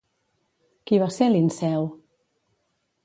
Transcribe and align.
Qui 0.91 0.99
va 1.03 1.09
ser 1.17 1.27
Linceu? 1.33 1.87